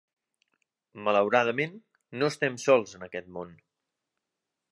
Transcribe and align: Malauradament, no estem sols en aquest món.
Malauradament, 1.07 1.75
no 2.21 2.31
estem 2.35 2.57
sols 2.65 2.97
en 3.01 3.07
aquest 3.09 3.31
món. 3.39 3.55